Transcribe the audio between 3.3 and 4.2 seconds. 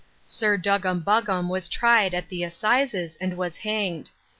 was hanged.